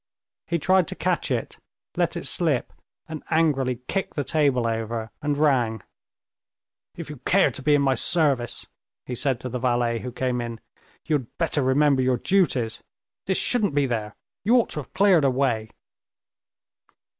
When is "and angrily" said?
3.07-3.83